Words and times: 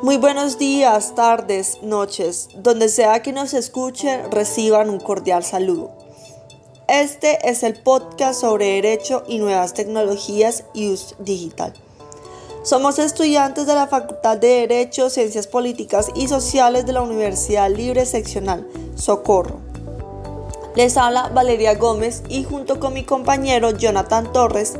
Muy 0.00 0.16
buenos 0.16 0.58
días, 0.58 1.16
tardes, 1.16 1.82
noches, 1.82 2.50
donde 2.54 2.88
sea 2.88 3.20
que 3.20 3.32
nos 3.32 3.52
escuchen, 3.52 4.30
reciban 4.30 4.90
un 4.90 5.00
cordial 5.00 5.42
saludo. 5.42 5.90
Este 6.86 7.50
es 7.50 7.64
el 7.64 7.82
podcast 7.82 8.40
sobre 8.40 8.74
Derecho 8.74 9.24
y 9.26 9.38
Nuevas 9.38 9.74
Tecnologías 9.74 10.62
y 10.72 10.92
US 10.92 11.16
Digital. 11.18 11.74
Somos 12.62 13.00
estudiantes 13.00 13.66
de 13.66 13.74
la 13.74 13.88
Facultad 13.88 14.36
de 14.36 14.66
Derecho, 14.68 15.10
Ciencias 15.10 15.48
Políticas 15.48 16.10
y 16.14 16.28
Sociales 16.28 16.86
de 16.86 16.92
la 16.92 17.02
Universidad 17.02 17.68
Libre 17.68 18.06
Seccional 18.06 18.68
Socorro. 18.94 19.58
Les 20.76 20.96
habla 20.96 21.28
Valeria 21.34 21.74
Gómez 21.74 22.22
y 22.28 22.44
junto 22.44 22.78
con 22.78 22.94
mi 22.94 23.02
compañero 23.02 23.76
Jonathan 23.76 24.32
Torres, 24.32 24.74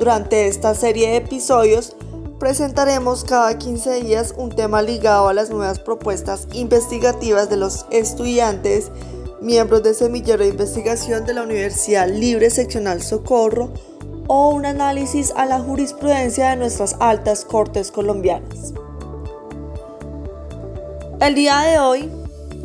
durante 0.00 0.48
esta 0.48 0.74
serie 0.74 1.10
de 1.10 1.16
episodios 1.18 1.94
presentaremos 2.38 3.24
cada 3.24 3.58
15 3.58 4.02
días 4.02 4.34
un 4.36 4.50
tema 4.50 4.82
ligado 4.82 5.28
a 5.28 5.34
las 5.34 5.50
nuevas 5.50 5.78
propuestas 5.78 6.48
investigativas 6.52 7.48
de 7.48 7.56
los 7.56 7.86
estudiantes, 7.90 8.90
miembros 9.40 9.82
de 9.82 9.94
Semillero 9.94 10.42
de 10.42 10.50
Investigación 10.50 11.24
de 11.24 11.34
la 11.34 11.42
Universidad 11.42 12.08
Libre 12.08 12.50
Seccional 12.50 13.02
Socorro 13.02 13.72
o 14.26 14.50
un 14.50 14.66
análisis 14.66 15.32
a 15.36 15.46
la 15.46 15.60
jurisprudencia 15.60 16.50
de 16.50 16.56
nuestras 16.56 16.96
altas 16.98 17.44
cortes 17.44 17.90
colombianas. 17.90 18.72
El 21.20 21.34
día 21.34 21.60
de 21.60 21.78
hoy 21.78 22.10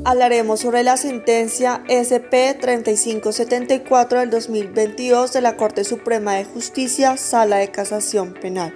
hablaremos 0.06 0.62
sobre 0.62 0.84
la 0.84 0.98
sentencia 0.98 1.84
SP 1.88 2.56
3574 2.60 4.20
del 4.20 4.30
2022 4.30 5.34
de 5.34 5.42
la 5.42 5.58
Corte 5.58 5.84
Suprema 5.84 6.36
de 6.36 6.46
Justicia, 6.46 7.18
Sala 7.18 7.58
de 7.58 7.70
Casación 7.70 8.34
Penal. 8.34 8.74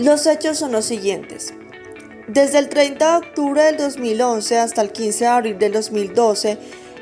Los 0.00 0.26
hechos 0.26 0.56
son 0.56 0.72
los 0.72 0.86
siguientes. 0.86 1.52
Desde 2.26 2.56
el 2.56 2.70
30 2.70 3.06
de 3.06 3.26
octubre 3.26 3.62
del 3.64 3.76
2011 3.76 4.58
hasta 4.58 4.80
el 4.80 4.92
15 4.92 5.24
de 5.24 5.26
abril 5.26 5.58
del 5.58 5.72
2012, 5.72 6.56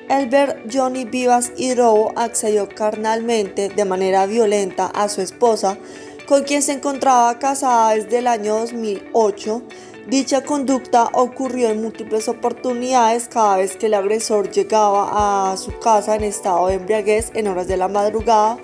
Elber 0.09 0.65
Johnny 0.69 1.05
Vivas 1.05 1.53
Hidrobo 1.57 2.13
accedió 2.17 2.69
carnalmente 2.69 3.69
de 3.69 3.85
manera 3.85 4.27
violenta 4.27 4.87
a 4.87 5.09
su 5.09 5.21
esposa, 5.21 5.79
con 6.27 6.43
quien 6.43 6.61
se 6.61 6.73
encontraba 6.73 7.39
casada 7.39 7.95
desde 7.95 8.19
el 8.19 8.27
año 8.27 8.57
2008. 8.57 9.63
Dicha 10.09 10.43
conducta 10.43 11.09
ocurrió 11.13 11.69
en 11.69 11.81
múltiples 11.81 12.27
oportunidades 12.27 13.29
cada 13.29 13.59
vez 13.59 13.77
que 13.77 13.87
el 13.87 13.95
agresor 13.95 14.51
llegaba 14.51 15.53
a 15.53 15.57
su 15.57 15.79
casa 15.79 16.17
en 16.17 16.25
estado 16.25 16.67
de 16.67 16.75
embriaguez 16.75 17.31
en 17.35 17.47
horas 17.47 17.69
de 17.69 17.77
la 17.77 17.87
madrugada 17.87 18.59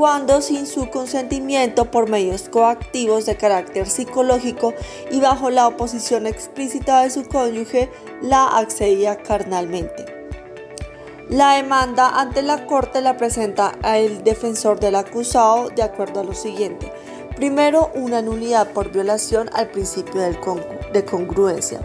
cuando 0.00 0.40
sin 0.40 0.66
su 0.66 0.88
consentimiento 0.88 1.90
por 1.90 2.08
medios 2.08 2.48
coactivos 2.48 3.26
de 3.26 3.36
carácter 3.36 3.86
psicológico 3.86 4.72
y 5.10 5.20
bajo 5.20 5.50
la 5.50 5.66
oposición 5.66 6.26
explícita 6.26 7.02
de 7.02 7.10
su 7.10 7.28
cónyuge, 7.28 7.90
la 8.22 8.46
accedía 8.46 9.18
carnalmente. 9.18 10.06
La 11.28 11.56
demanda 11.56 12.18
ante 12.18 12.40
la 12.40 12.64
Corte 12.64 13.02
la 13.02 13.18
presenta 13.18 13.74
el 13.84 14.24
defensor 14.24 14.80
del 14.80 14.94
acusado 14.94 15.68
de 15.68 15.82
acuerdo 15.82 16.20
a 16.20 16.24
lo 16.24 16.32
siguiente. 16.34 16.90
Primero, 17.36 17.90
una 17.94 18.22
nulidad 18.22 18.72
por 18.72 18.90
violación 18.90 19.50
al 19.52 19.68
principio 19.68 20.22
de 20.22 21.04
congruencia. 21.04 21.82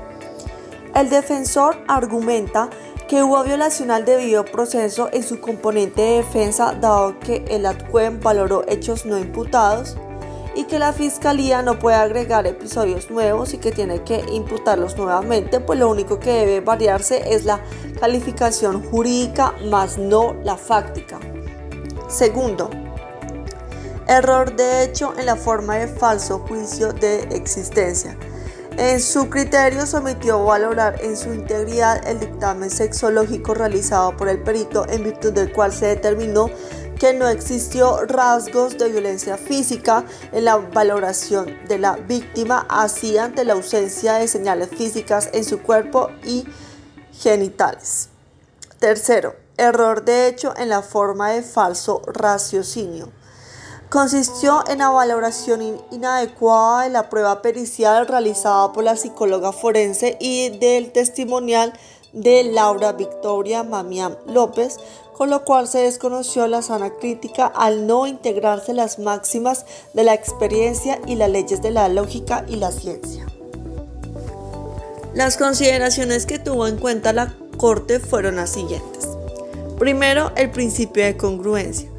El 0.95 1.09
defensor 1.09 1.83
argumenta 1.89 2.69
que 3.15 3.23
hubo 3.23 3.45
violación 3.45 3.91
al 3.91 4.03
debido 4.03 4.43
proceso 4.43 5.07
en 5.13 5.23
su 5.23 5.39
componente 5.39 6.01
de 6.01 6.17
defensa 6.17 6.73
dado 6.73 7.17
que 7.21 7.45
el 7.47 7.65
ATCUEM 7.65 8.19
valoró 8.19 8.65
hechos 8.67 9.05
no 9.05 9.17
imputados 9.17 9.95
y 10.53 10.65
que 10.65 10.79
la 10.79 10.91
fiscalía 10.91 11.61
no 11.61 11.79
puede 11.79 11.95
agregar 11.95 12.45
episodios 12.45 13.09
nuevos 13.09 13.53
y 13.53 13.57
que 13.57 13.71
tiene 13.71 14.03
que 14.03 14.19
imputarlos 14.33 14.97
nuevamente, 14.97 15.61
pues 15.61 15.79
lo 15.79 15.89
único 15.89 16.19
que 16.19 16.29
debe 16.29 16.59
variarse 16.59 17.33
es 17.33 17.45
la 17.45 17.61
calificación 18.01 18.83
jurídica 18.83 19.53
más 19.69 19.97
no 19.97 20.35
la 20.43 20.57
fáctica. 20.57 21.17
Segundo, 22.09 22.69
error 24.09 24.57
de 24.57 24.83
hecho 24.83 25.13
en 25.17 25.27
la 25.27 25.37
forma 25.37 25.77
de 25.77 25.87
falso 25.87 26.39
juicio 26.39 26.91
de 26.91 27.19
existencia. 27.31 28.17
En 28.77 28.99
su 28.99 29.29
criterio 29.29 29.85
sometió 29.85 30.35
a 30.35 30.43
valorar 30.43 31.01
en 31.01 31.15
su 31.15 31.33
integridad 31.33 32.05
el 32.05 32.19
dictamen 32.19 32.69
sexológico 32.69 33.53
realizado 33.53 34.17
por 34.17 34.27
el 34.27 34.43
perito 34.43 34.85
en 34.89 35.05
virtud 35.05 35.31
del 35.31 35.53
cual 35.53 35.71
se 35.71 35.85
determinó 35.85 36.49
que 36.99 37.13
no 37.13 37.29
existió 37.29 38.05
rasgos 38.05 38.77
de 38.77 38.89
violencia 38.89 39.37
física 39.37 40.03
en 40.33 40.43
la 40.43 40.57
valoración 40.57 41.57
de 41.69 41.79
la 41.79 41.95
víctima, 41.95 42.65
así 42.69 43.17
ante 43.17 43.45
la 43.45 43.53
ausencia 43.53 44.15
de 44.15 44.27
señales 44.27 44.67
físicas 44.67 45.29
en 45.31 45.45
su 45.45 45.61
cuerpo 45.61 46.09
y 46.25 46.45
genitales. 47.13 48.09
Tercero, 48.79 49.37
error 49.55 50.03
de 50.03 50.27
hecho 50.27 50.53
en 50.57 50.67
la 50.67 50.81
forma 50.81 51.29
de 51.29 51.43
falso 51.43 52.01
raciocinio 52.07 53.09
consistió 53.89 54.63
en 54.67 54.79
la 54.79 54.89
valoración 54.89 55.79
inadecuada 55.91 56.83
de 56.83 56.89
la 56.89 57.09
prueba 57.09 57.41
pericial 57.41 58.07
realizada 58.07 58.71
por 58.73 58.83
la 58.83 58.95
psicóloga 58.95 59.51
forense 59.51 60.17
y 60.19 60.49
del 60.57 60.91
testimonial 60.91 61.73
de 62.13 62.43
Laura 62.43 62.93
Victoria 62.93 63.63
Mamián 63.63 64.17
López, 64.27 64.77
con 65.13 65.29
lo 65.29 65.45
cual 65.45 65.67
se 65.67 65.79
desconoció 65.79 66.47
la 66.47 66.61
sana 66.61 66.91
crítica 66.91 67.45
al 67.45 67.87
no 67.87 68.07
integrarse 68.07 68.73
las 68.73 68.99
máximas 68.99 69.65
de 69.93 70.03
la 70.03 70.13
experiencia 70.13 70.99
y 71.05 71.15
las 71.15 71.29
leyes 71.29 71.61
de 71.61 71.71
la 71.71 71.87
lógica 71.89 72.45
y 72.47 72.55
la 72.57 72.71
ciencia. 72.71 73.25
Las 75.13 75.37
consideraciones 75.37 76.25
que 76.25 76.39
tuvo 76.39 76.67
en 76.67 76.77
cuenta 76.77 77.13
la 77.13 77.33
Corte 77.57 78.01
fueron 78.01 78.35
las 78.35 78.49
siguientes. 78.49 79.07
Primero, 79.79 80.33
el 80.35 80.51
principio 80.51 81.05
de 81.05 81.15
congruencia 81.15 81.89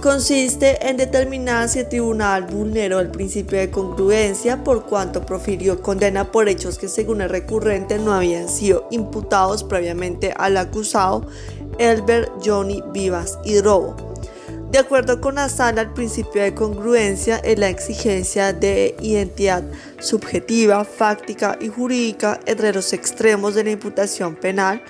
consiste 0.00 0.88
en 0.88 0.96
determinar 0.96 1.68
si 1.68 1.80
el 1.80 1.88
tribunal 1.88 2.46
vulneró 2.46 3.00
el 3.00 3.10
principio 3.10 3.58
de 3.58 3.70
congruencia 3.70 4.64
por 4.64 4.86
cuanto 4.86 5.26
profirió 5.26 5.82
condena 5.82 6.32
por 6.32 6.48
hechos 6.48 6.78
que 6.78 6.88
según 6.88 7.20
el 7.20 7.28
recurrente 7.28 7.98
no 7.98 8.14
habían 8.14 8.48
sido 8.48 8.88
imputados 8.90 9.62
previamente 9.62 10.32
al 10.36 10.56
acusado 10.56 11.26
Elber 11.78 12.30
Johnny 12.42 12.82
Vivas 12.92 13.38
y 13.44 13.60
Robo. 13.60 13.94
De 14.70 14.78
acuerdo 14.78 15.20
con 15.20 15.34
la 15.34 15.48
sala, 15.48 15.82
el 15.82 15.92
principio 15.92 16.42
de 16.42 16.54
congruencia 16.54 17.38
es 17.38 17.58
la 17.58 17.68
exigencia 17.68 18.52
de 18.52 18.94
identidad 19.00 19.64
subjetiva, 19.98 20.84
fáctica 20.84 21.58
y 21.60 21.68
jurídica 21.68 22.40
entre 22.46 22.72
los 22.72 22.92
extremos 22.92 23.54
de 23.54 23.64
la 23.64 23.70
imputación 23.72 24.36
penal 24.36 24.82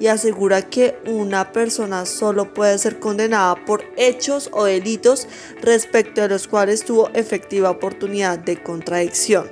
y 0.00 0.06
asegura 0.06 0.62
que 0.62 0.98
una 1.06 1.52
persona 1.52 2.06
solo 2.06 2.54
puede 2.54 2.78
ser 2.78 2.98
condenada 2.98 3.64
por 3.64 3.84
hechos 3.96 4.48
o 4.52 4.64
delitos 4.64 5.28
respecto 5.60 6.22
a 6.22 6.28
los 6.28 6.48
cuales 6.48 6.84
tuvo 6.84 7.10
efectiva 7.14 7.70
oportunidad 7.70 8.38
de 8.38 8.62
contradicción. 8.62 9.50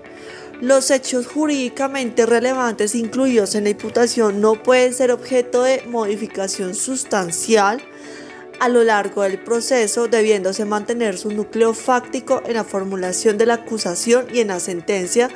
Los 0.61 0.91
hechos 0.91 1.27
jurídicamente 1.27 2.25
relevantes 2.25 2.95
incluidos 2.95 3.55
en 3.55 3.65
la 3.65 3.71
imputación 3.71 4.41
no 4.41 4.63
pueden 4.63 4.95
ser 4.95 5.11
objeto 5.11 5.63
de 5.63 5.83
modificación 5.87 6.75
sustancial 6.75 7.83
a 8.59 8.71
lo 8.71 8.83
largo 8.83 9.23
del 9.23 9.39
proceso, 9.39 10.09
debiéndose 10.09 10.65
mantener 10.65 11.19
su 11.19 11.31
núcleo 11.31 11.75
fáctico 11.75 12.43
en 12.47 12.55
la 12.55 12.65
formulación 12.65 13.37
de 13.37 13.45
la 13.45 13.55
acusación 13.55 14.29
y 14.33 14.41
en 14.41 14.49
la 14.49 14.61
sentencia, 14.61 15.29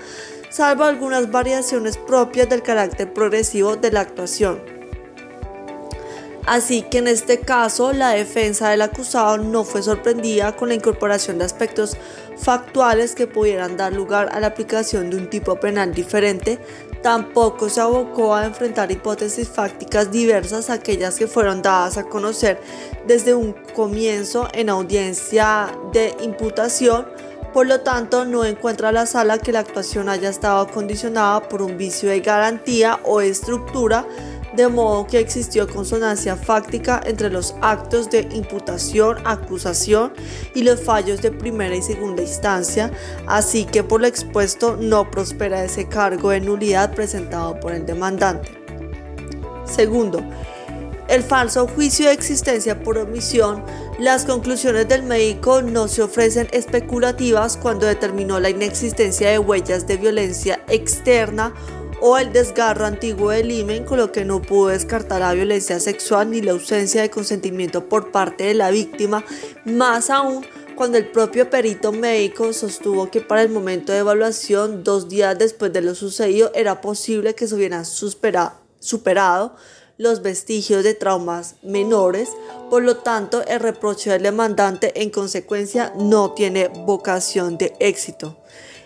salvo 0.48 0.84
algunas 0.84 1.30
variaciones 1.30 1.98
propias 1.98 2.48
del 2.48 2.62
carácter 2.62 3.12
progresivo 3.12 3.76
de 3.76 3.92
la 3.92 4.00
actuación. 4.00 4.79
Así 6.46 6.82
que 6.82 6.98
en 6.98 7.08
este 7.08 7.40
caso 7.40 7.92
la 7.92 8.10
defensa 8.10 8.70
del 8.70 8.82
acusado 8.82 9.38
no 9.38 9.64
fue 9.64 9.82
sorprendida 9.82 10.56
con 10.56 10.68
la 10.68 10.74
incorporación 10.74 11.38
de 11.38 11.44
aspectos 11.44 11.96
factuales 12.36 13.14
que 13.14 13.26
pudieran 13.26 13.76
dar 13.76 13.92
lugar 13.92 14.30
a 14.32 14.40
la 14.40 14.48
aplicación 14.48 15.10
de 15.10 15.18
un 15.18 15.28
tipo 15.28 15.56
penal 15.56 15.92
diferente, 15.92 16.58
tampoco 17.02 17.68
se 17.68 17.80
abocó 17.80 18.34
a 18.34 18.46
enfrentar 18.46 18.90
hipótesis 18.90 19.48
fácticas 19.48 20.10
diversas 20.10 20.70
a 20.70 20.74
aquellas 20.74 21.16
que 21.16 21.26
fueron 21.26 21.62
dadas 21.62 21.98
a 21.98 22.04
conocer 22.04 22.60
desde 23.06 23.34
un 23.34 23.52
comienzo 23.74 24.48
en 24.52 24.70
audiencia 24.70 25.68
de 25.92 26.14
imputación, 26.22 27.06
por 27.52 27.66
lo 27.66 27.80
tanto 27.80 28.24
no 28.24 28.44
encuentra 28.44 28.92
la 28.92 29.06
sala 29.06 29.38
que 29.38 29.52
la 29.52 29.60
actuación 29.60 30.08
haya 30.08 30.30
estado 30.30 30.68
condicionada 30.68 31.48
por 31.48 31.62
un 31.62 31.76
vicio 31.76 32.08
de 32.08 32.20
garantía 32.20 33.00
o 33.04 33.20
estructura 33.20 34.06
de 34.54 34.68
modo 34.68 35.06
que 35.06 35.18
existió 35.18 35.68
consonancia 35.68 36.36
fáctica 36.36 37.00
entre 37.04 37.30
los 37.30 37.54
actos 37.60 38.10
de 38.10 38.28
imputación, 38.32 39.18
acusación 39.24 40.12
y 40.54 40.62
los 40.62 40.80
fallos 40.80 41.22
de 41.22 41.30
primera 41.30 41.74
y 41.76 41.82
segunda 41.82 42.22
instancia, 42.22 42.90
así 43.26 43.64
que 43.64 43.82
por 43.82 44.00
lo 44.00 44.06
expuesto 44.06 44.76
no 44.76 45.10
prospera 45.10 45.64
ese 45.64 45.88
cargo 45.88 46.30
de 46.30 46.40
nulidad 46.40 46.94
presentado 46.94 47.58
por 47.60 47.72
el 47.72 47.86
demandante. 47.86 48.58
Segundo, 49.64 50.22
el 51.10 51.24
falso 51.24 51.66
juicio 51.66 52.06
de 52.06 52.12
existencia 52.12 52.84
por 52.84 52.96
omisión 52.96 53.64
Las 53.98 54.24
conclusiones 54.24 54.88
del 54.88 55.02
médico 55.02 55.60
no 55.60 55.88
se 55.88 56.02
ofrecen 56.02 56.48
especulativas 56.52 57.56
cuando 57.56 57.86
determinó 57.86 58.38
la 58.38 58.48
inexistencia 58.48 59.28
de 59.28 59.38
huellas 59.38 59.86
de 59.86 59.96
violencia 59.96 60.60
externa 60.68 61.52
o 62.00 62.18
el 62.18 62.32
desgarro 62.32 62.86
antiguo 62.86 63.30
del 63.30 63.50
himen, 63.50 63.84
con 63.84 63.98
lo 63.98 64.12
que 64.12 64.24
no 64.24 64.40
pudo 64.42 64.68
descartar 64.68 65.20
la 65.20 65.32
violencia 65.32 65.78
sexual 65.80 66.30
ni 66.30 66.40
la 66.40 66.52
ausencia 66.52 67.02
de 67.02 67.10
consentimiento 67.10 67.88
por 67.88 68.10
parte 68.10 68.44
de 68.44 68.54
la 68.54 68.70
víctima, 68.70 69.24
más 69.64 70.10
aún 70.10 70.44
cuando 70.76 70.96
el 70.96 71.10
propio 71.10 71.50
perito 71.50 71.92
médico 71.92 72.54
sostuvo 72.54 73.10
que 73.10 73.20
para 73.20 73.42
el 73.42 73.50
momento 73.50 73.92
de 73.92 73.98
evaluación, 73.98 74.82
dos 74.82 75.10
días 75.10 75.38
después 75.38 75.72
de 75.74 75.82
lo 75.82 75.94
sucedido, 75.94 76.50
era 76.54 76.80
posible 76.80 77.34
que 77.34 77.46
se 77.46 77.54
hubieran 77.54 77.84
superado 77.84 79.54
los 79.98 80.22
vestigios 80.22 80.82
de 80.82 80.94
traumas 80.94 81.56
menores, 81.62 82.30
por 82.70 82.82
lo 82.82 82.96
tanto 82.96 83.46
el 83.46 83.60
reproche 83.60 84.08
del 84.08 84.22
demandante 84.22 85.02
en 85.02 85.10
consecuencia 85.10 85.92
no 85.98 86.32
tiene 86.32 86.68
vocación 86.68 87.58
de 87.58 87.74
éxito. 87.78 88.38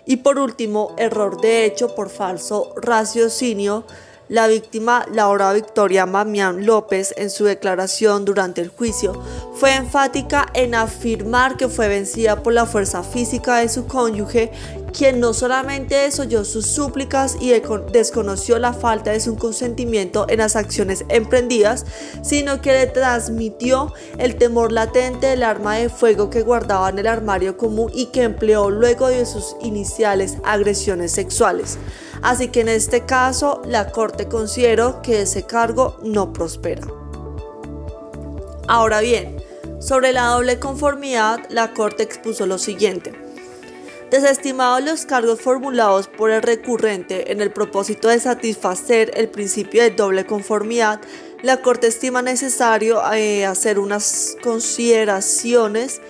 Y 0.06 0.17
por 0.17 0.39
último, 0.39 0.95
error 0.99 1.41
de 1.41 1.65
hecho 1.65 1.95
por 1.95 2.11
falso 2.11 2.75
raciocinio. 2.77 3.85
La 4.29 4.47
víctima 4.47 5.05
Laura 5.12 5.53
Victoria 5.53 6.06
Mamián 6.06 6.65
López 6.65 7.12
en 7.19 7.29
su 7.29 7.45
declaración 7.45 8.25
durante 8.25 8.62
el 8.62 8.71
juicio 8.71 9.12
fue 9.53 9.75
enfática 9.75 10.47
en 10.55 10.75
afirmar 10.75 11.59
que 11.59 11.69
fue 11.69 11.89
vencida 11.89 12.43
por 12.43 12.55
la 12.55 12.65
fuerza 12.65 13.03
física 13.03 13.56
de 13.56 13.69
su 13.69 13.87
cónyuge 13.87 14.51
quien 14.96 15.19
no 15.19 15.35
solamente 15.35 15.96
desoyó 15.96 16.44
sus 16.44 16.67
súplicas 16.67 17.37
y 17.41 17.52
desconoció 17.93 18.58
la 18.58 18.73
falta 18.73 19.11
de 19.11 19.20
su 19.20 19.37
consentimiento 19.37 20.26
en 20.29 20.38
las 20.38 20.55
acciones 20.55 21.05
emprendidas, 21.08 21.85
sino 22.23 22.61
que 22.61 22.73
le 22.73 22.87
transmitió 22.87 23.93
el 24.19 24.37
temor 24.37 24.70
latente 24.70 25.26
del 25.26 25.43
arma 25.43 25.75
de 25.75 25.88
fuego 25.88 26.31
que 26.31 26.43
guardaba 26.43 26.88
en 26.88 26.99
el 27.00 27.08
armario 27.08 27.56
común 27.56 27.91
y 27.93 28.06
que 28.06 28.23
empleó 28.23 28.70
luego 28.70 29.08
de 29.08 29.26
sus 29.26 29.56
iniciales 29.61 30.38
agresiones 30.44 31.11
sexuales. 31.11 31.76
Así 32.23 32.49
que 32.49 32.61
en 32.61 32.69
este 32.69 33.05
caso 33.05 33.62
la 33.67 33.90
Corte 33.90 34.29
consideró 34.29 35.02
que 35.02 35.23
ese 35.23 35.43
cargo 35.43 35.99
no 36.05 36.32
prospera. 36.32 36.87
Ahora 38.69 39.00
bien, 39.00 39.43
sobre 39.81 40.12
la 40.12 40.29
doble 40.29 40.58
conformidad, 40.58 41.40
la 41.50 41.75
Corte 41.75 42.05
expuso 42.05 42.47
lo 42.47 42.58
siguiente. 42.58 43.24
Desestimados 44.14 44.84
los 44.84 45.06
cargos 45.06 45.40
formulados 45.40 46.06
por 46.06 46.31
el 46.31 46.40
recurrente 46.40 47.32
en 47.32 47.40
el 47.40 47.50
propósito 47.50 48.06
de 48.06 48.20
satisfacer 48.20 49.11
el 49.16 49.28
principio 49.28 49.82
de 49.82 49.90
doble 49.90 50.25
conformidad, 50.25 51.00
la 51.43 51.62
Corte 51.62 51.88
estima 51.88 52.22
necesario 52.22 53.02
eh, 53.12 53.44
hacer 53.44 53.81
unas 53.81 54.37
consideraciones 54.40 56.00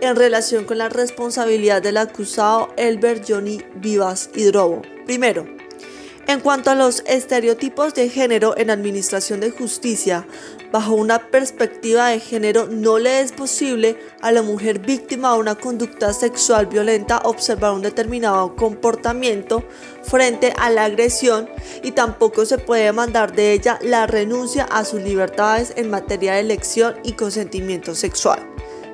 en 0.00 0.14
relación 0.14 0.64
con 0.64 0.78
la 0.78 0.88
responsabilidad 0.88 1.82
del 1.82 1.96
acusado 1.96 2.72
Elbert 2.76 3.24
Johnny 3.28 3.60
Vivas 3.74 4.30
Hidrobo. 4.32 4.82
Primero, 5.04 5.44
en 6.26 6.40
cuanto 6.40 6.70
a 6.70 6.74
los 6.74 7.02
estereotipos 7.06 7.94
de 7.94 8.08
género 8.08 8.56
en 8.56 8.70
administración 8.70 9.40
de 9.40 9.50
justicia, 9.50 10.26
bajo 10.72 10.94
una 10.94 11.30
perspectiva 11.30 12.08
de 12.08 12.20
género 12.20 12.66
no 12.66 12.98
le 12.98 13.20
es 13.20 13.32
posible 13.32 13.98
a 14.22 14.32
la 14.32 14.42
mujer 14.42 14.78
víctima 14.78 15.32
de 15.32 15.38
una 15.38 15.54
conducta 15.54 16.12
sexual 16.12 16.66
violenta 16.66 17.20
observar 17.24 17.72
un 17.72 17.82
determinado 17.82 18.56
comportamiento 18.56 19.64
frente 20.02 20.52
a 20.58 20.70
la 20.70 20.84
agresión 20.84 21.48
y 21.82 21.92
tampoco 21.92 22.46
se 22.46 22.58
puede 22.58 22.84
demandar 22.84 23.34
de 23.34 23.52
ella 23.52 23.78
la 23.82 24.06
renuncia 24.06 24.64
a 24.64 24.84
sus 24.84 25.02
libertades 25.02 25.74
en 25.76 25.90
materia 25.90 26.34
de 26.34 26.40
elección 26.40 26.94
y 27.04 27.12
consentimiento 27.12 27.94
sexual. 27.94 28.40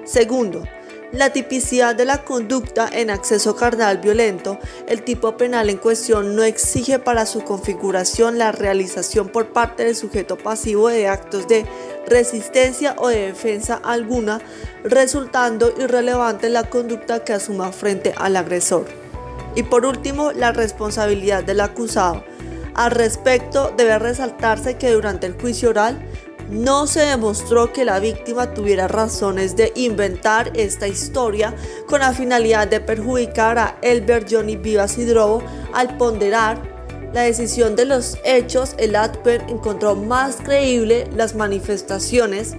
Segundo, 0.05 0.65
la 1.13 1.31
tipicidad 1.31 1.95
de 1.95 2.05
la 2.05 2.23
conducta 2.25 2.89
en 2.93 3.11
acceso 3.11 3.57
carnal 3.57 3.99
violento, 3.99 4.59
el 4.87 5.03
tipo 5.03 5.37
penal 5.37 5.69
en 5.69 5.77
cuestión 5.77 6.37
no 6.37 6.45
exige 6.45 6.99
para 6.99 7.27
su 7.27 7.43
configuración 7.43 8.39
la 8.39 8.53
realización 8.53 9.29
por 9.29 9.53
parte 9.53 9.85
del 9.85 9.97
sujeto 9.97 10.39
pasivo 10.39 10.89
de 10.89 11.09
actos 11.09 11.49
de 11.49 11.67
resistencia 12.07 12.95
o 12.99 13.09
de 13.09 13.27
defensa 13.27 13.81
alguna, 13.83 14.41
resultando 14.85 15.73
irrelevante 15.79 16.49
la 16.49 16.71
conducta 16.71 17.25
que 17.25 17.33
asuma 17.33 17.73
frente 17.73 18.15
al 18.17 18.37
agresor. 18.37 18.87
Y 19.57 19.65
por 19.65 19.85
último, 19.85 20.33
la 20.33 20.53
responsabilidad 20.53 21.43
del 21.43 21.61
acusado. 21.61 22.25
Al 22.75 22.93
respecto, 22.93 23.75
debe 23.77 23.99
resaltarse 23.99 24.77
que 24.77 24.93
durante 24.93 25.27
el 25.27 25.35
juicio 25.35 25.71
oral 25.71 26.01
no 26.51 26.87
se 26.87 27.01
demostró 27.01 27.73
que 27.73 27.85
la 27.85 28.01
víctima 28.01 28.53
tuviera 28.53 28.89
razones 28.89 29.57
de 29.57 29.73
inventar 29.77 30.51
esta 30.55 30.89
historia 30.89 31.55
con 31.87 32.01
la 32.01 32.13
finalidad 32.13 32.69
de 32.69 32.81
perjudicar 32.81 33.59
a 33.59 33.79
Elbert 33.83 34.29
Johnny 34.31 34.57
Vivas 34.57 34.99
Hidrobo 34.99 35.43
al 35.73 35.97
ponderar 35.97 36.81
la 37.13 37.23
decisión 37.23 37.75
de 37.75 37.87
los 37.87 38.19
hechos, 38.25 38.75
el 38.79 38.95
ADPER 38.95 39.47
encontró 39.49 39.97
más 39.97 40.37
creíble 40.37 41.09
las 41.17 41.35
manifestaciones 41.35 42.55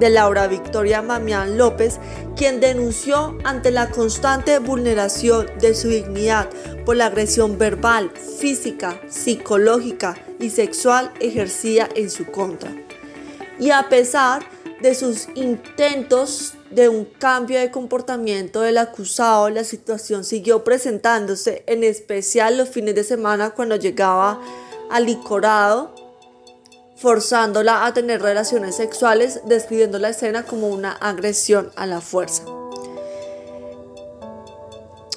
de 0.00 0.10
Laura 0.10 0.48
Victoria 0.48 1.02
Mamián 1.02 1.56
López, 1.56 1.98
quien 2.36 2.60
denunció 2.60 3.38
ante 3.44 3.70
la 3.70 3.90
constante 3.90 4.58
vulneración 4.58 5.46
de 5.60 5.74
su 5.74 5.88
dignidad 5.88 6.48
por 6.84 6.96
la 6.96 7.06
agresión 7.06 7.58
verbal, 7.58 8.10
física, 8.10 9.00
psicológica 9.08 10.18
y 10.40 10.50
sexual 10.50 11.12
ejercida 11.20 11.88
en 11.94 12.10
su 12.10 12.26
contra 12.26 12.85
y 13.58 13.70
a 13.70 13.88
pesar 13.88 14.44
de 14.80 14.94
sus 14.94 15.28
intentos 15.34 16.54
de 16.70 16.88
un 16.88 17.04
cambio 17.04 17.58
de 17.58 17.70
comportamiento 17.70 18.60
del 18.60 18.78
acusado, 18.78 19.48
la 19.48 19.64
situación 19.64 20.24
siguió 20.24 20.64
presentándose, 20.64 21.64
en 21.66 21.84
especial 21.84 22.58
los 22.58 22.68
fines 22.68 22.94
de 22.94 23.04
semana 23.04 23.50
cuando 23.50 23.76
llegaba 23.76 24.40
al 24.90 25.06
licorado, 25.06 25.94
forzándola 26.96 27.86
a 27.86 27.94
tener 27.94 28.22
relaciones 28.22 28.76
sexuales, 28.76 29.40
describiendo 29.46 29.98
la 29.98 30.10
escena 30.10 30.44
como 30.44 30.68
una 30.68 30.92
agresión 30.92 31.70
a 31.76 31.86
la 31.86 32.00
fuerza. 32.00 32.42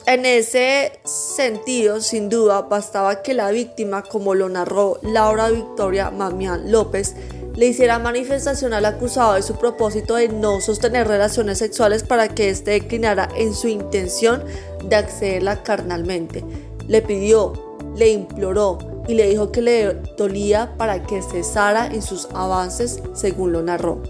En 0.09 0.25
ese 0.25 0.93
sentido, 1.05 2.01
sin 2.01 2.29
duda, 2.29 2.63
bastaba 2.63 3.21
que 3.21 3.35
la 3.35 3.51
víctima, 3.51 4.01
como 4.01 4.33
lo 4.33 4.49
narró 4.49 4.97
Laura 5.03 5.51
Victoria 5.51 6.09
Mamián 6.09 6.71
López, 6.71 7.13
le 7.55 7.67
hiciera 7.67 7.99
manifestación 7.99 8.73
al 8.73 8.85
acusado 8.85 9.35
de 9.35 9.43
su 9.43 9.57
propósito 9.57 10.15
de 10.15 10.29
no 10.29 10.61
sostener 10.61 11.07
relaciones 11.07 11.59
sexuales 11.59 12.01
para 12.01 12.27
que 12.27 12.49
éste 12.49 12.71
declinara 12.71 13.29
en 13.35 13.53
su 13.53 13.67
intención 13.67 14.43
de 14.83 14.95
accederla 14.95 15.61
carnalmente. 15.61 16.43
Le 16.87 17.03
pidió, 17.03 17.77
le 17.95 18.09
imploró 18.09 18.79
y 19.07 19.13
le 19.13 19.29
dijo 19.29 19.51
que 19.51 19.61
le 19.61 19.93
dolía 20.17 20.73
para 20.75 21.03
que 21.03 21.21
cesara 21.21 21.85
en 21.85 22.01
sus 22.01 22.27
avances, 22.33 22.99
según 23.13 23.51
lo 23.51 23.61
narró. 23.61 24.01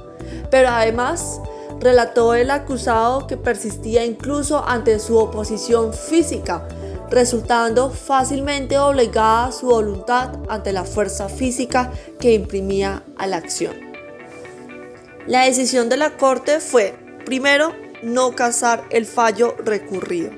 Pero 0.50 0.70
además, 0.70 1.42
relató 1.80 2.34
el 2.34 2.52
acusado 2.52 3.28
que 3.28 3.38
persistía 3.38 4.06
incluso 4.06 4.68
ante 4.68 5.00
su 5.00 5.18
oposición 5.18 5.94
física, 5.94 6.68
resultando 7.10 7.90
fácilmente 7.90 8.78
obligada 8.78 9.52
su 9.52 9.68
voluntad 9.68 10.38
ante 10.50 10.74
la 10.74 10.84
fuerza 10.84 11.30
física 11.30 11.92
que 12.20 12.34
imprimía 12.34 13.04
a 13.18 13.28
la 13.28 13.38
acción. 13.38 13.74
La 15.28 15.46
decisión 15.46 15.90
de 15.90 15.98
la 15.98 16.18
Corte 16.18 16.60
fue, 16.60 16.96
primero, 17.26 17.74
no 18.02 18.36
casar 18.36 18.86
el 18.90 19.06
fallo 19.06 19.56
recurrido. 19.60 20.32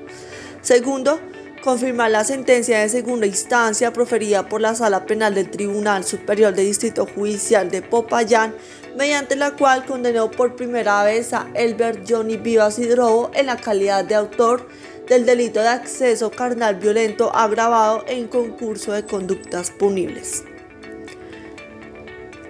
Segundo, 0.60 1.18
confirmar 1.62 2.10
la 2.10 2.24
sentencia 2.24 2.80
de 2.80 2.88
segunda 2.88 3.26
instancia 3.26 3.92
proferida 3.92 4.48
por 4.48 4.60
la 4.60 4.74
Sala 4.74 5.06
Penal 5.06 5.34
del 5.34 5.50
Tribunal 5.50 6.04
Superior 6.04 6.52
de 6.52 6.64
Distrito 6.64 7.06
Judicial 7.06 7.70
de 7.70 7.82
Popayán, 7.82 8.54
mediante 8.96 9.36
la 9.36 9.52
cual 9.52 9.86
condenó 9.86 10.30
por 10.30 10.56
primera 10.56 11.04
vez 11.04 11.32
a 11.32 11.48
Elbert 11.54 12.04
Johnny 12.06 12.36
Vivas 12.36 12.78
Hidrobo 12.78 13.30
en 13.32 13.46
la 13.46 13.56
calidad 13.56 14.04
de 14.04 14.16
autor 14.16 14.68
del 15.08 15.24
delito 15.24 15.60
de 15.60 15.68
acceso 15.68 16.30
carnal 16.30 16.76
violento 16.76 17.34
agravado 17.34 18.04
en 18.08 18.26
concurso 18.26 18.92
de 18.92 19.06
conductas 19.06 19.70
punibles. 19.70 20.44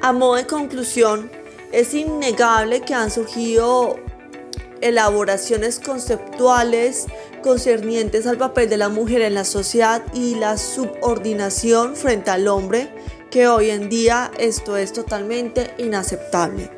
A 0.00 0.12
modo 0.12 0.36
de 0.36 0.46
conclusión, 0.46 1.30
es 1.70 1.94
innegable 1.94 2.80
que 2.80 2.94
han 2.94 3.10
surgido 3.10 3.98
elaboraciones 4.82 5.78
conceptuales 5.78 7.06
concernientes 7.42 8.26
al 8.26 8.36
papel 8.36 8.68
de 8.68 8.76
la 8.76 8.88
mujer 8.88 9.22
en 9.22 9.34
la 9.34 9.44
sociedad 9.44 10.02
y 10.12 10.34
la 10.34 10.58
subordinación 10.58 11.96
frente 11.96 12.30
al 12.30 12.48
hombre, 12.48 12.92
que 13.30 13.48
hoy 13.48 13.70
en 13.70 13.88
día 13.88 14.30
esto 14.38 14.76
es 14.76 14.92
totalmente 14.92 15.74
inaceptable. 15.78 16.70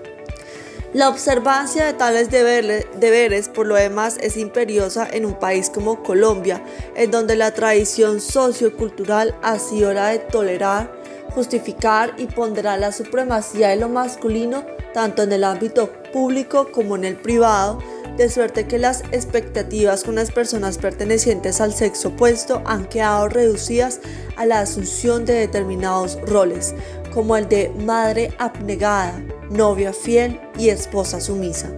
La 0.95 1.09
observancia 1.09 1.87
de 1.87 1.95
tales 1.95 2.31
deberes, 2.31 3.49
por 3.49 3.67
lo 3.67 3.75
demás, 3.75 4.17
es 4.21 4.37
imperiosa 4.37 5.09
en 5.11 5.27
un 5.27 5.35
país 5.35 5.69
como 5.69 6.05
Colombia, 6.05 6.63
en 6.95 7.11
donde 7.11 7.35
la 7.35 7.53
tradición 7.53 8.21
sociocultural 8.21 9.35
ha 9.43 9.59
sido 9.59 9.93
la 9.93 10.11
de 10.11 10.21
tolerar, 10.21 10.95
justificar 11.35 12.15
y 12.17 12.27
ponderar 12.27 12.79
la 12.79 12.93
supremacía 12.93 13.71
de 13.71 13.77
lo 13.77 13.89
masculino 13.89 14.65
tanto 14.93 15.25
en 15.25 15.33
el 15.33 15.43
ámbito 15.43 15.91
público 16.13 16.71
como 16.71 16.95
en 16.95 17.05
el 17.05 17.17
privado, 17.17 17.81
de 18.17 18.31
suerte 18.31 18.67
que 18.67 18.79
las 18.79 19.03
expectativas 19.11 20.05
con 20.05 20.15
las 20.15 20.31
personas 20.31 20.79
pertenecientes 20.79 21.61
al 21.61 21.75
sexo 21.75 22.09
opuesto 22.09 22.63
han 22.65 22.87
quedado 22.87 23.29
reducidas 23.29 24.01
a 24.37 24.47
la 24.47 24.61
asunción 24.61 25.25
de 25.25 25.35
determinados 25.35 26.19
roles, 26.27 26.75
como 27.13 27.37
el 27.37 27.49
de 27.49 27.71
madre 27.85 28.33
abnegada, 28.39 29.21
novia 29.51 29.93
fiel 29.93 30.41
y 30.59 30.69
esposa 30.69 31.21
sumisa, 31.21 31.71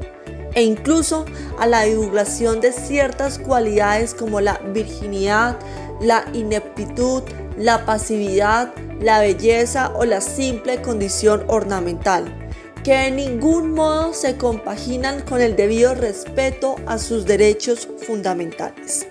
e 0.55 0.63
incluso 0.63 1.25
a 1.59 1.67
la 1.67 1.83
divulgación 1.83 2.61
de 2.61 2.73
ciertas 2.73 3.39
cualidades 3.39 4.15
como 4.15 4.41
la 4.41 4.59
virginidad, 4.75 5.59
la 6.01 6.27
ineptitud, 6.35 7.23
la 7.57 7.87
pasividad, 7.87 8.75
la 9.01 9.21
belleza 9.21 9.93
o 9.95 10.05
la 10.05 10.21
simple 10.21 10.83
condición 10.83 11.45
ornamental 11.49 12.46
que 12.87 12.93
de 12.93 13.11
ningún 13.11 13.73
modo 13.73 14.15
se 14.15 14.37
compaginan 14.37 15.23
con 15.23 15.41
el 15.41 15.57
debido 15.57 15.97
respeto 15.97 16.77
a 16.87 16.99
sus 16.99 17.27
derechos 17.27 17.89
fundamentales. 18.07 19.09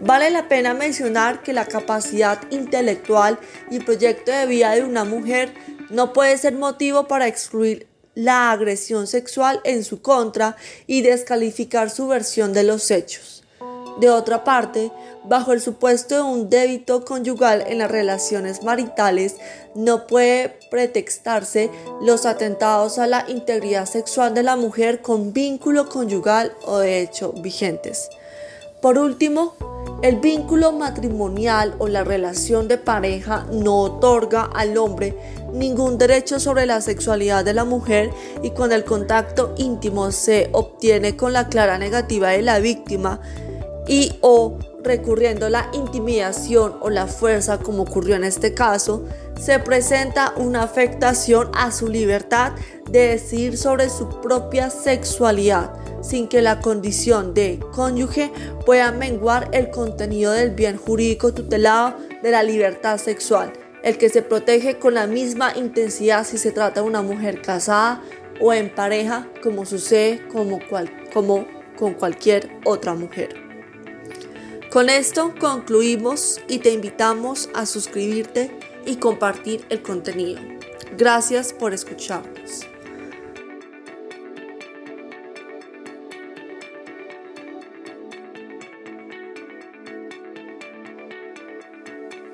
Vale 0.00 0.30
la 0.30 0.48
pena 0.48 0.72
mencionar 0.72 1.42
que 1.42 1.52
la 1.52 1.66
capacidad 1.66 2.40
intelectual 2.50 3.38
y 3.70 3.80
proyecto 3.80 4.32
de 4.32 4.46
vida 4.46 4.70
de 4.70 4.82
una 4.82 5.04
mujer 5.04 5.52
no 5.90 6.14
puede 6.14 6.38
ser 6.38 6.54
motivo 6.54 7.06
para 7.06 7.26
excluir 7.26 7.86
la 8.14 8.50
agresión 8.50 9.06
sexual 9.08 9.60
en 9.64 9.84
su 9.84 10.00
contra 10.00 10.56
y 10.86 11.02
descalificar 11.02 11.90
su 11.90 12.06
versión 12.06 12.54
de 12.54 12.62
los 12.62 12.90
hechos. 12.90 13.33
De 14.00 14.10
otra 14.10 14.42
parte, 14.42 14.90
bajo 15.24 15.52
el 15.52 15.60
supuesto 15.60 16.16
de 16.16 16.22
un 16.22 16.50
débito 16.50 17.04
conyugal 17.04 17.64
en 17.66 17.78
las 17.78 17.90
relaciones 17.90 18.64
maritales, 18.64 19.36
no 19.74 20.06
puede 20.08 20.58
pretextarse 20.70 21.70
los 22.02 22.26
atentados 22.26 22.98
a 22.98 23.06
la 23.06 23.24
integridad 23.28 23.86
sexual 23.86 24.34
de 24.34 24.42
la 24.42 24.56
mujer 24.56 25.00
con 25.00 25.32
vínculo 25.32 25.88
conyugal 25.88 26.52
o 26.66 26.78
de 26.78 27.00
hecho 27.00 27.32
vigentes. 27.32 28.10
Por 28.82 28.98
último, 28.98 29.54
el 30.02 30.16
vínculo 30.16 30.72
matrimonial 30.72 31.74
o 31.78 31.88
la 31.88 32.04
relación 32.04 32.68
de 32.68 32.76
pareja 32.76 33.46
no 33.50 33.78
otorga 33.78 34.42
al 34.42 34.76
hombre 34.76 35.16
ningún 35.54 35.96
derecho 35.96 36.38
sobre 36.38 36.66
la 36.66 36.82
sexualidad 36.82 37.44
de 37.44 37.54
la 37.54 37.64
mujer 37.64 38.10
y 38.42 38.50
cuando 38.50 38.74
el 38.74 38.84
contacto 38.84 39.54
íntimo 39.56 40.10
se 40.12 40.50
obtiene 40.52 41.16
con 41.16 41.32
la 41.32 41.48
clara 41.48 41.78
negativa 41.78 42.30
de 42.30 42.42
la 42.42 42.58
víctima, 42.58 43.20
y 43.86 44.12
o 44.20 44.58
recurriendo 44.82 45.46
a 45.46 45.50
la 45.50 45.70
intimidación 45.72 46.76
o 46.80 46.90
la 46.90 47.06
fuerza 47.06 47.58
como 47.58 47.82
ocurrió 47.82 48.16
en 48.16 48.24
este 48.24 48.54
caso, 48.54 49.04
se 49.40 49.58
presenta 49.58 50.34
una 50.36 50.62
afectación 50.62 51.50
a 51.54 51.72
su 51.72 51.88
libertad 51.88 52.52
de 52.90 53.08
decidir 53.08 53.56
sobre 53.56 53.88
su 53.88 54.20
propia 54.20 54.70
sexualidad 54.70 55.72
sin 56.04 56.28
que 56.28 56.42
la 56.42 56.60
condición 56.60 57.32
de 57.32 57.58
cónyuge 57.72 58.30
pueda 58.66 58.92
menguar 58.92 59.48
el 59.52 59.70
contenido 59.70 60.32
del 60.32 60.50
bien 60.50 60.76
jurídico 60.76 61.32
tutelado 61.32 61.96
de 62.22 62.30
la 62.30 62.42
libertad 62.42 62.98
sexual, 62.98 63.52
el 63.82 63.96
que 63.96 64.10
se 64.10 64.20
protege 64.20 64.78
con 64.78 64.94
la 64.94 65.06
misma 65.06 65.54
intensidad 65.56 66.26
si 66.26 66.36
se 66.36 66.52
trata 66.52 66.82
de 66.82 66.86
una 66.86 67.00
mujer 67.00 67.40
casada 67.40 68.02
o 68.40 68.52
en 68.52 68.68
pareja, 68.74 69.28
como 69.42 69.64
sucede 69.64 70.26
como, 70.28 70.60
con 71.78 71.94
cualquier 71.94 72.50
otra 72.64 72.94
mujer. 72.94 73.43
Con 74.74 74.90
esto 74.90 75.32
concluimos 75.38 76.40
y 76.48 76.58
te 76.58 76.72
invitamos 76.72 77.48
a 77.54 77.64
suscribirte 77.64 78.58
y 78.84 78.96
compartir 78.96 79.64
el 79.68 79.82
contenido. 79.82 80.40
Gracias 80.96 81.52
por 81.52 81.72
escucharnos. 81.72 82.66